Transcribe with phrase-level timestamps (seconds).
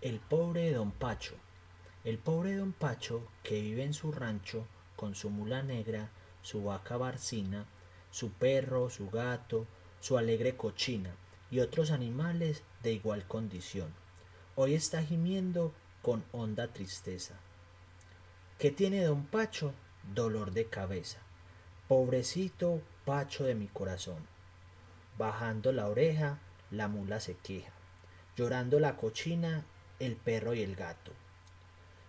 [0.00, 1.34] El pobre don Pacho.
[2.04, 4.64] El pobre don Pacho, que vive en su rancho
[4.94, 7.66] con su mula negra, su vaca barcina,
[8.12, 9.66] su perro, su gato,
[9.98, 11.16] su alegre cochina
[11.50, 13.92] y otros animales de igual condición.
[14.54, 17.34] Hoy está gimiendo con honda tristeza.
[18.60, 19.74] ¿Qué tiene don Pacho?
[20.14, 21.18] Dolor de cabeza.
[21.88, 24.24] Pobrecito Pacho de mi corazón.
[25.18, 26.38] Bajando la oreja,
[26.70, 27.72] la mula se queja.
[28.36, 29.66] Llorando la cochina,
[29.98, 31.12] el perro y el gato.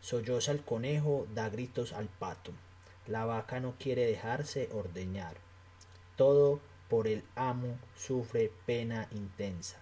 [0.02, 2.52] Solloza el conejo, da gritos al pato.
[3.07, 5.35] La vaca no quiere dejarse ordeñar.
[6.16, 9.77] Todo por el amo sufre pena intensa.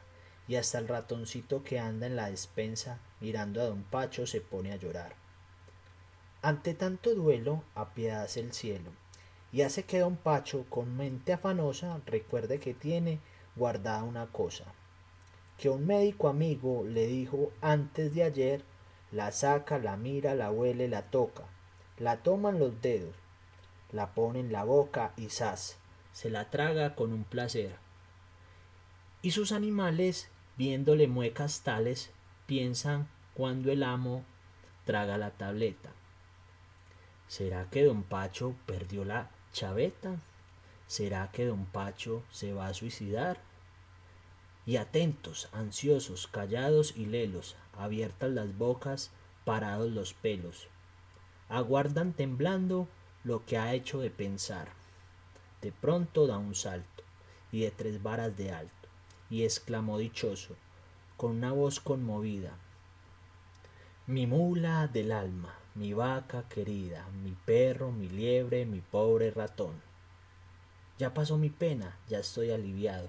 [0.48, 4.72] Y hasta el ratoncito que anda en la despensa mirando a don Pacho se pone
[4.72, 5.16] a llorar.
[6.42, 8.92] Ante tanto duelo, apiadase el cielo,
[9.52, 13.20] y hace que don Pacho, con mente afanosa, recuerde que tiene
[13.56, 14.66] guardada una cosa,
[15.58, 18.64] que un médico amigo le dijo antes de ayer,
[19.12, 21.44] la saca, la mira, la huele, la toca,
[21.98, 23.16] la toman los dedos,
[23.92, 25.78] la pone en la boca y zas,
[26.12, 27.76] se la traga con un placer.
[29.22, 32.12] Y sus animales, viéndole muecas tales,
[32.46, 34.24] piensan cuando el amo
[34.86, 35.92] traga la tableta.
[37.28, 40.16] ¿Será que don Pacho perdió la chaveta?
[40.88, 43.47] ¿Será que don Pacho se va a suicidar?
[44.68, 49.12] Y atentos, ansiosos, callados y lelos, abiertas las bocas,
[49.46, 50.68] parados los pelos.
[51.48, 52.90] Aguardan temblando
[53.24, 54.68] lo que ha hecho de pensar.
[55.62, 57.04] De pronto da un salto,
[57.50, 58.90] y de tres varas de alto,
[59.30, 60.58] y exclamó dichoso,
[61.16, 62.52] con una voz conmovida,
[64.06, 69.82] Mi mula del alma, mi vaca querida, mi perro, mi liebre, mi pobre ratón.
[70.98, 73.08] Ya pasó mi pena, ya estoy aliviado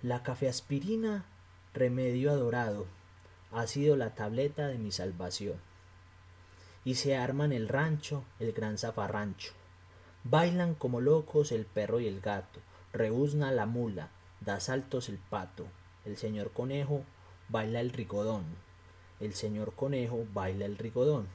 [0.00, 1.24] la cafeaspirina,
[1.74, 2.86] remedio adorado,
[3.50, 5.56] ha sido la tableta de mi salvación.
[6.84, 9.54] Y se arman el rancho, el gran zafarrancho.
[10.22, 12.60] Bailan como locos el perro y el gato,
[12.92, 14.10] rebuzna la mula,
[14.40, 15.66] da saltos el pato.
[16.04, 17.02] El señor conejo
[17.48, 18.44] baila el rigodón.
[19.18, 21.26] El señor conejo baila el rigodón.